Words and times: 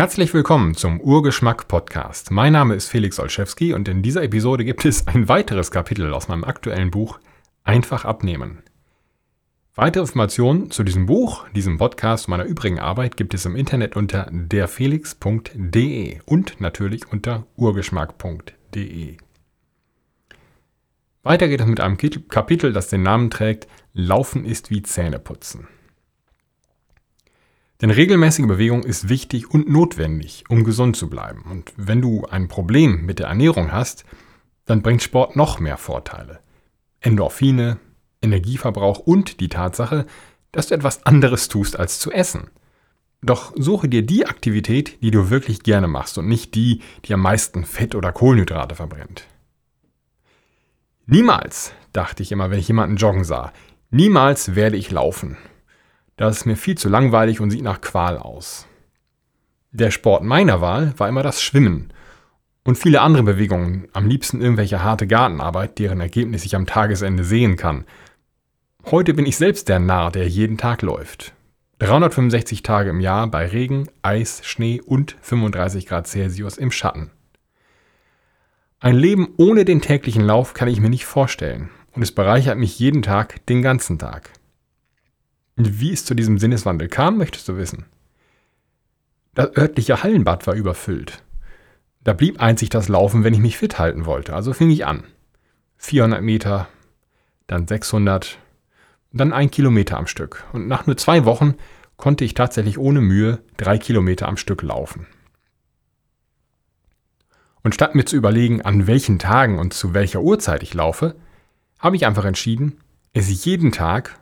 Herzlich 0.00 0.32
willkommen 0.32 0.74
zum 0.74 0.98
Urgeschmack 0.98 1.68
Podcast. 1.68 2.30
Mein 2.30 2.54
Name 2.54 2.74
ist 2.74 2.88
Felix 2.88 3.20
Olszewski 3.20 3.74
und 3.74 3.86
in 3.86 4.00
dieser 4.00 4.22
Episode 4.22 4.64
gibt 4.64 4.86
es 4.86 5.06
ein 5.06 5.28
weiteres 5.28 5.70
Kapitel 5.70 6.14
aus 6.14 6.26
meinem 6.26 6.44
aktuellen 6.44 6.90
Buch 6.90 7.20
Einfach 7.64 8.06
abnehmen. 8.06 8.62
Weitere 9.74 10.00
Informationen 10.00 10.70
zu 10.70 10.84
diesem 10.84 11.04
Buch, 11.04 11.46
diesem 11.50 11.76
Podcast 11.76 12.28
meiner 12.28 12.44
übrigen 12.44 12.78
Arbeit 12.78 13.18
gibt 13.18 13.34
es 13.34 13.44
im 13.44 13.54
Internet 13.54 13.94
unter 13.94 14.26
derfelix.de 14.32 16.20
und 16.24 16.60
natürlich 16.62 17.12
unter 17.12 17.46
urgeschmack.de. 17.56 19.18
Weiter 21.22 21.48
geht 21.48 21.60
es 21.60 21.66
mit 21.66 21.80
einem 21.80 21.98
Kapitel, 22.30 22.72
das 22.72 22.88
den 22.88 23.02
Namen 23.02 23.28
trägt 23.28 23.68
Laufen 23.92 24.46
ist 24.46 24.70
wie 24.70 24.82
Zähneputzen. 24.82 25.68
Denn 27.80 27.90
regelmäßige 27.90 28.46
Bewegung 28.46 28.82
ist 28.82 29.08
wichtig 29.08 29.50
und 29.50 29.68
notwendig, 29.68 30.44
um 30.48 30.64
gesund 30.64 30.96
zu 30.96 31.08
bleiben. 31.08 31.44
Und 31.50 31.72
wenn 31.76 32.02
du 32.02 32.26
ein 32.26 32.48
Problem 32.48 33.06
mit 33.06 33.18
der 33.18 33.28
Ernährung 33.28 33.72
hast, 33.72 34.04
dann 34.66 34.82
bringt 34.82 35.02
Sport 35.02 35.34
noch 35.34 35.60
mehr 35.60 35.78
Vorteile. 35.78 36.40
Endorphine, 37.00 37.78
Energieverbrauch 38.22 38.98
und 38.98 39.40
die 39.40 39.48
Tatsache, 39.48 40.06
dass 40.52 40.68
du 40.68 40.74
etwas 40.74 41.06
anderes 41.06 41.48
tust 41.48 41.78
als 41.78 41.98
zu 41.98 42.12
essen. 42.12 42.50
Doch 43.22 43.52
suche 43.56 43.88
dir 43.88 44.02
die 44.02 44.26
Aktivität, 44.26 45.02
die 45.02 45.10
du 45.10 45.30
wirklich 45.30 45.62
gerne 45.62 45.88
machst 45.88 46.18
und 46.18 46.28
nicht 46.28 46.54
die, 46.54 46.80
die 47.04 47.14
am 47.14 47.20
meisten 47.20 47.64
Fett 47.64 47.94
oder 47.94 48.12
Kohlenhydrate 48.12 48.74
verbrennt. 48.74 49.26
Niemals, 51.06 51.72
dachte 51.92 52.22
ich 52.22 52.32
immer, 52.32 52.50
wenn 52.50 52.58
ich 52.58 52.68
jemanden 52.68 52.96
joggen 52.96 53.24
sah, 53.24 53.52
niemals 53.90 54.54
werde 54.54 54.76
ich 54.76 54.90
laufen. 54.90 55.36
Das 56.20 56.36
ist 56.36 56.44
mir 56.44 56.56
viel 56.56 56.76
zu 56.76 56.90
langweilig 56.90 57.40
und 57.40 57.50
sieht 57.50 57.62
nach 57.62 57.80
Qual 57.80 58.18
aus. 58.18 58.66
Der 59.70 59.90
Sport 59.90 60.22
meiner 60.22 60.60
Wahl 60.60 60.92
war 60.98 61.08
immer 61.08 61.22
das 61.22 61.40
Schwimmen 61.40 61.94
und 62.62 62.76
viele 62.76 63.00
andere 63.00 63.22
Bewegungen, 63.22 63.88
am 63.94 64.06
liebsten 64.06 64.42
irgendwelche 64.42 64.84
harte 64.84 65.06
Gartenarbeit, 65.06 65.78
deren 65.78 65.98
Ergebnis 65.98 66.44
ich 66.44 66.54
am 66.54 66.66
Tagesende 66.66 67.24
sehen 67.24 67.56
kann. 67.56 67.86
Heute 68.90 69.14
bin 69.14 69.24
ich 69.24 69.38
selbst 69.38 69.70
der 69.70 69.78
Narr, 69.78 70.10
der 70.10 70.28
jeden 70.28 70.58
Tag 70.58 70.82
läuft. 70.82 71.32
365 71.78 72.62
Tage 72.62 72.90
im 72.90 73.00
Jahr 73.00 73.26
bei 73.26 73.46
Regen, 73.46 73.88
Eis, 74.02 74.42
Schnee 74.44 74.82
und 74.84 75.16
35 75.22 75.86
Grad 75.86 76.06
Celsius 76.06 76.58
im 76.58 76.70
Schatten. 76.70 77.12
Ein 78.78 78.96
Leben 78.96 79.30
ohne 79.38 79.64
den 79.64 79.80
täglichen 79.80 80.22
Lauf 80.22 80.52
kann 80.52 80.68
ich 80.68 80.82
mir 80.82 80.90
nicht 80.90 81.06
vorstellen 81.06 81.70
und 81.92 82.02
es 82.02 82.12
bereichert 82.12 82.58
mich 82.58 82.78
jeden 82.78 83.00
Tag, 83.00 83.46
den 83.46 83.62
ganzen 83.62 83.98
Tag. 83.98 84.32
Wie 85.56 85.92
es 85.92 86.04
zu 86.04 86.14
diesem 86.14 86.38
Sinneswandel 86.38 86.88
kam, 86.88 87.18
möchtest 87.18 87.48
du 87.48 87.56
wissen. 87.56 87.86
Das 89.34 89.56
örtliche 89.56 90.02
Hallenbad 90.02 90.46
war 90.46 90.54
überfüllt. 90.54 91.22
Da 92.02 92.14
blieb 92.14 92.40
einzig 92.40 92.70
das 92.70 92.88
Laufen, 92.88 93.24
wenn 93.24 93.34
ich 93.34 93.40
mich 93.40 93.58
fit 93.58 93.78
halten 93.78 94.06
wollte. 94.06 94.34
Also 94.34 94.52
fing 94.52 94.70
ich 94.70 94.86
an. 94.86 95.04
400 95.76 96.22
Meter, 96.22 96.68
dann 97.46 97.66
600, 97.66 98.38
dann 99.12 99.32
ein 99.32 99.50
Kilometer 99.50 99.98
am 99.98 100.06
Stück. 100.06 100.44
Und 100.52 100.66
nach 100.66 100.86
nur 100.86 100.96
zwei 100.96 101.24
Wochen 101.24 101.54
konnte 101.96 102.24
ich 102.24 102.34
tatsächlich 102.34 102.78
ohne 102.78 103.00
Mühe 103.00 103.40
drei 103.56 103.78
Kilometer 103.78 104.28
am 104.28 104.36
Stück 104.36 104.62
laufen. 104.62 105.06
Und 107.62 107.74
statt 107.74 107.94
mir 107.94 108.06
zu 108.06 108.16
überlegen, 108.16 108.62
an 108.62 108.86
welchen 108.86 109.18
Tagen 109.18 109.58
und 109.58 109.74
zu 109.74 109.92
welcher 109.92 110.22
Uhrzeit 110.22 110.62
ich 110.62 110.72
laufe, 110.72 111.14
habe 111.78 111.96
ich 111.96 112.06
einfach 112.06 112.24
entschieden, 112.24 112.78
es 113.12 113.44
jeden 113.44 113.72
Tag 113.72 114.18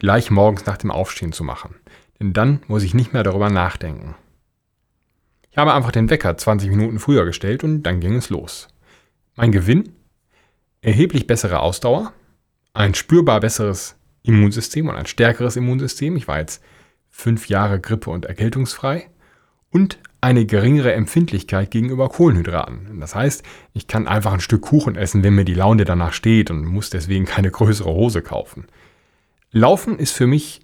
gleich 0.00 0.30
morgens 0.30 0.66
nach 0.66 0.78
dem 0.78 0.90
Aufstehen 0.90 1.32
zu 1.32 1.44
machen. 1.44 1.76
Denn 2.18 2.32
dann 2.32 2.60
muss 2.66 2.82
ich 2.82 2.94
nicht 2.94 3.12
mehr 3.12 3.22
darüber 3.22 3.50
nachdenken. 3.50 4.16
Ich 5.52 5.58
habe 5.58 5.74
einfach 5.74 5.92
den 5.92 6.10
Wecker 6.10 6.36
20 6.36 6.70
Minuten 6.70 6.98
früher 6.98 7.24
gestellt 7.24 7.62
und 7.62 7.82
dann 7.84 8.00
ging 8.00 8.16
es 8.16 8.30
los. 8.30 8.68
Mein 9.36 9.52
Gewinn? 9.52 9.92
Erheblich 10.80 11.26
bessere 11.26 11.60
Ausdauer, 11.60 12.12
ein 12.72 12.94
spürbar 12.94 13.40
besseres 13.40 13.96
Immunsystem 14.22 14.88
und 14.88 14.96
ein 14.96 15.06
stärkeres 15.06 15.56
Immunsystem. 15.56 16.16
Ich 16.16 16.28
war 16.28 16.38
jetzt 16.38 16.62
fünf 17.10 17.48
Jahre 17.48 17.80
grippe- 17.80 18.10
und 18.10 18.24
erkältungsfrei 18.24 19.08
und 19.70 19.98
eine 20.20 20.46
geringere 20.46 20.92
Empfindlichkeit 20.92 21.70
gegenüber 21.70 22.08
Kohlenhydraten. 22.08 23.00
Das 23.00 23.14
heißt, 23.14 23.42
ich 23.72 23.86
kann 23.86 24.06
einfach 24.06 24.32
ein 24.32 24.40
Stück 24.40 24.62
Kuchen 24.62 24.96
essen, 24.96 25.22
wenn 25.22 25.34
mir 25.34 25.44
die 25.44 25.54
Laune 25.54 25.84
danach 25.84 26.12
steht 26.12 26.50
und 26.50 26.64
muss 26.64 26.90
deswegen 26.90 27.24
keine 27.24 27.50
größere 27.50 27.90
Hose 27.90 28.22
kaufen. 28.22 28.66
Laufen 29.52 29.98
ist 29.98 30.12
für 30.12 30.28
mich 30.28 30.60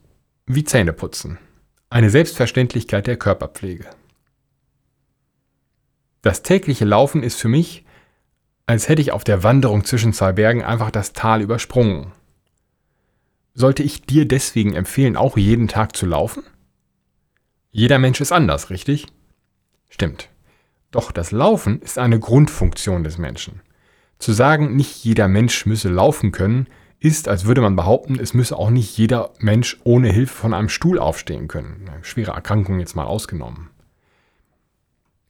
wie 0.47 0.63
Zähneputzen. 0.63 1.39
Eine 1.91 2.09
Selbstverständlichkeit 2.09 3.09
der 3.09 3.17
Körperpflege. 3.17 3.85
Das 6.23 6.43
tägliche 6.43 6.85
Laufen 6.85 7.25
ist 7.25 7.35
für 7.35 7.49
mich, 7.49 7.85
als 8.65 8.89
hätte 8.89 9.03
ich 9.03 9.11
auf 9.11 9.25
der 9.25 9.43
Wanderung 9.43 9.85
zwischen 9.85 10.13
zwei 10.13 10.33
Bergen 10.33 10.63
einfach 10.63 10.93
das 10.93 11.13
Tal 11.13 11.43
übersprungen. 11.43 12.13
Sollte 13.55 13.83
ich 13.83 14.03
dir 14.03 14.25
deswegen 14.25 14.75
empfehlen, 14.75 15.17
auch 15.17 15.37
jeden 15.37 15.67
Tag 15.67 15.97
zu 15.97 16.07
laufen? 16.07 16.45
Jeder 17.73 17.99
Mensch 17.99 18.21
ist 18.21 18.31
anders, 18.31 18.71
richtig? 18.71 19.07
Stimmt. 19.91 20.29
Doch 20.93 21.11
das 21.11 21.33
Laufen 21.33 21.83
ist 21.83 21.99
eine 21.99 22.21
Grundfunktion 22.21 23.03
des 23.03 23.19
Menschen. 23.19 23.63
Zu 24.21 24.33
sagen, 24.33 24.77
nicht 24.77 25.03
jeder 25.05 25.27
Mensch 25.27 25.67
müsse 25.67 25.89
laufen 25.89 26.31
können, 26.31 26.69
ist, 26.99 27.29
als 27.29 27.45
würde 27.45 27.61
man 27.61 27.77
behaupten, 27.77 28.19
es 28.19 28.35
müsse 28.35 28.57
auch 28.57 28.71
nicht 28.71 28.97
jeder 28.97 29.31
Mensch 29.39 29.79
ohne 29.85 30.11
Hilfe 30.11 30.35
von 30.35 30.55
einem 30.55 30.69
Stuhl 30.69 30.99
aufstehen 30.99 31.49
können. 31.49 31.91
Schwere 32.03 32.33
Erkrankungen 32.33 32.81
jetzt 32.81 32.97
mal 32.97 33.05
ausgenommen. 33.05 33.71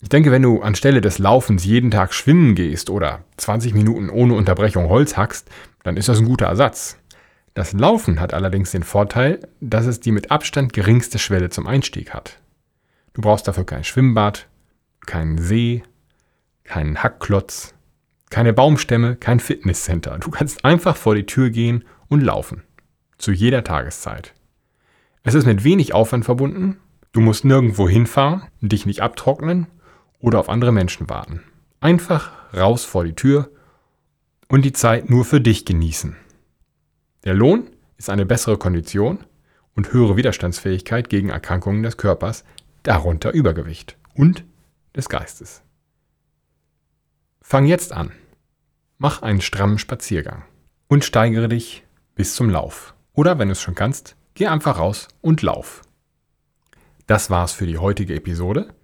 Ich 0.00 0.08
denke, 0.08 0.30
wenn 0.30 0.42
du 0.42 0.62
anstelle 0.62 1.00
des 1.00 1.18
Laufens 1.18 1.64
jeden 1.64 1.90
Tag 1.90 2.12
schwimmen 2.12 2.54
gehst 2.54 2.90
oder 2.90 3.24
20 3.38 3.74
Minuten 3.74 4.10
ohne 4.10 4.34
Unterbrechung 4.34 4.88
Holz 4.88 5.16
hackst, 5.16 5.48
dann 5.82 5.96
ist 5.96 6.08
das 6.08 6.18
ein 6.18 6.26
guter 6.26 6.46
Ersatz. 6.46 6.98
Das 7.54 7.72
Laufen 7.72 8.20
hat 8.20 8.34
allerdings 8.34 8.70
den 8.70 8.82
Vorteil, 8.82 9.40
dass 9.60 9.86
es 9.86 10.00
die 10.00 10.12
mit 10.12 10.30
Abstand 10.30 10.74
geringste 10.74 11.18
Schwelle 11.18 11.48
zum 11.48 11.66
Einstieg 11.66 12.12
hat. 12.12 12.38
Du 13.14 13.22
brauchst 13.22 13.48
dafür 13.48 13.64
kein 13.64 13.82
Schwimmbad, 13.82 14.46
keinen 15.06 15.38
See, 15.38 15.82
keinen 16.64 17.02
Hackklotz, 17.02 17.74
keine 18.36 18.52
Baumstämme, 18.52 19.16
kein 19.16 19.40
Fitnesscenter. 19.40 20.18
Du 20.18 20.30
kannst 20.30 20.62
einfach 20.62 20.94
vor 20.94 21.14
die 21.14 21.24
Tür 21.24 21.48
gehen 21.48 21.84
und 22.08 22.20
laufen. 22.20 22.64
Zu 23.16 23.32
jeder 23.32 23.64
Tageszeit. 23.64 24.34
Es 25.22 25.32
ist 25.32 25.46
mit 25.46 25.64
wenig 25.64 25.94
Aufwand 25.94 26.26
verbunden. 26.26 26.76
Du 27.12 27.22
musst 27.22 27.46
nirgendwo 27.46 27.88
hinfahren, 27.88 28.42
dich 28.60 28.84
nicht 28.84 29.00
abtrocknen 29.00 29.68
oder 30.18 30.38
auf 30.38 30.50
andere 30.50 30.70
Menschen 30.70 31.08
warten. 31.08 31.44
Einfach 31.80 32.30
raus 32.54 32.84
vor 32.84 33.04
die 33.04 33.14
Tür 33.14 33.48
und 34.48 34.66
die 34.66 34.74
Zeit 34.74 35.08
nur 35.08 35.24
für 35.24 35.40
dich 35.40 35.64
genießen. 35.64 36.14
Der 37.24 37.32
Lohn 37.32 37.70
ist 37.96 38.10
eine 38.10 38.26
bessere 38.26 38.58
Kondition 38.58 39.20
und 39.74 39.94
höhere 39.94 40.18
Widerstandsfähigkeit 40.18 41.08
gegen 41.08 41.30
Erkrankungen 41.30 41.82
des 41.82 41.96
Körpers, 41.96 42.44
darunter 42.82 43.32
Übergewicht 43.32 43.96
und 44.12 44.44
des 44.94 45.08
Geistes. 45.08 45.62
Fang 47.40 47.64
jetzt 47.64 47.94
an. 47.94 48.12
Mach 48.98 49.22
einen 49.22 49.42
strammen 49.42 49.78
Spaziergang 49.78 50.44
und 50.88 51.04
steigere 51.04 51.48
dich 51.48 51.84
bis 52.14 52.34
zum 52.34 52.48
Lauf. 52.48 52.94
Oder 53.12 53.38
wenn 53.38 53.48
du 53.48 53.52
es 53.52 53.60
schon 53.60 53.74
kannst, 53.74 54.16
geh 54.34 54.46
einfach 54.46 54.78
raus 54.78 55.08
und 55.20 55.42
lauf. 55.42 55.82
Das 57.06 57.30
war's 57.30 57.52
für 57.52 57.66
die 57.66 57.78
heutige 57.78 58.14
Episode. 58.14 58.74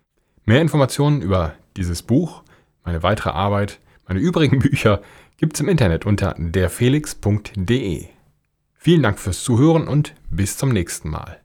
Mehr 0.45 0.61
Informationen 0.61 1.23
über 1.23 1.55
dieses 1.77 2.03
Buch, 2.03 2.43
meine 2.85 3.03
weitere 3.03 3.31
Arbeit, 3.31 3.81
meine 4.07 4.21
übrigen 4.21 4.59
Bücher 4.61 5.01
gibt's 5.39 5.61
im 5.61 5.69
Internet 5.69 6.05
unter 6.05 6.35
derfelix.de. 6.39 8.07
Vielen 8.75 9.03
Dank 9.03 9.19
fürs 9.19 9.43
Zuhören 9.43 9.89
und 9.89 10.15
bis 10.29 10.59
zum 10.59 10.71
nächsten 10.71 11.09
Mal. 11.09 11.39